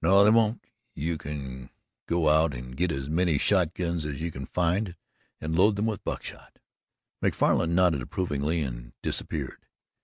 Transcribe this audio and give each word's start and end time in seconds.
"No, 0.00 0.22
they 0.22 0.30
won't. 0.30 0.62
You 0.94 1.18
go 2.06 2.28
out 2.28 2.54
and 2.54 2.76
get 2.76 2.92
as 2.92 3.08
many 3.08 3.36
shotguns 3.36 4.06
as 4.06 4.20
you 4.22 4.30
can 4.30 4.46
find 4.46 4.94
and 5.40 5.56
load 5.56 5.74
them 5.74 5.86
with 5.86 6.04
buckshot." 6.04 6.60
Macfarlan 7.20 7.74
nodded 7.74 8.00
approvingly 8.00 8.60
and 8.62 8.92
disappeared. 9.02 9.66